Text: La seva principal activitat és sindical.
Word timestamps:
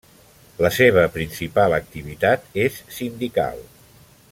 La 0.65 0.71
seva 0.77 1.03
principal 1.17 1.77
activitat 1.77 2.49
és 2.65 2.81
sindical. 2.99 3.63